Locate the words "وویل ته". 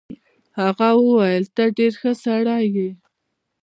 1.03-1.63